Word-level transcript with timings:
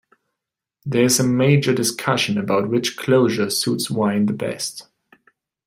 There 0.83 1.03
is 1.03 1.19
a 1.19 1.23
major 1.23 1.75
discussion 1.75 2.39
about 2.39 2.69
which 2.69 2.97
closure 2.97 3.51
suits 3.51 3.91
wine 3.91 4.25
the 4.25 4.33
best. 4.33 4.87